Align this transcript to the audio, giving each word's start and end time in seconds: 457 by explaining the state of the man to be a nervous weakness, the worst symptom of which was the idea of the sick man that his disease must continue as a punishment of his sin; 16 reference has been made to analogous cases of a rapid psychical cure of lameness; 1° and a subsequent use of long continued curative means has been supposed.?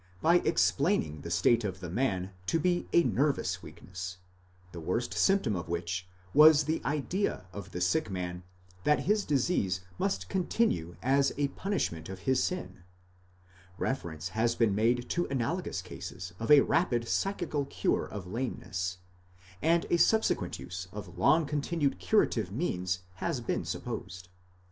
457 0.21 0.43
by 0.43 0.49
explaining 0.49 1.21
the 1.21 1.29
state 1.29 1.63
of 1.63 1.79
the 1.79 1.87
man 1.87 2.31
to 2.47 2.59
be 2.59 2.87
a 2.91 3.03
nervous 3.03 3.61
weakness, 3.61 4.17
the 4.71 4.79
worst 4.79 5.13
symptom 5.13 5.55
of 5.55 5.69
which 5.69 6.07
was 6.33 6.63
the 6.63 6.81
idea 6.83 7.45
of 7.53 7.69
the 7.69 7.79
sick 7.79 8.09
man 8.09 8.41
that 8.83 9.01
his 9.01 9.23
disease 9.23 9.81
must 9.99 10.27
continue 10.27 10.95
as 11.03 11.31
a 11.37 11.49
punishment 11.49 12.09
of 12.09 12.21
his 12.21 12.43
sin; 12.43 12.81
16 13.73 13.75
reference 13.77 14.27
has 14.29 14.55
been 14.55 14.73
made 14.73 15.07
to 15.07 15.27
analogous 15.27 15.83
cases 15.83 16.33
of 16.39 16.49
a 16.49 16.61
rapid 16.61 17.07
psychical 17.07 17.65
cure 17.65 18.07
of 18.07 18.25
lameness; 18.25 18.97
1° 19.61 19.67
and 19.69 19.85
a 19.91 19.97
subsequent 19.97 20.57
use 20.57 20.87
of 20.91 21.19
long 21.19 21.45
continued 21.45 21.99
curative 21.99 22.51
means 22.51 23.03
has 23.17 23.39
been 23.39 23.63
supposed.? 23.63 24.29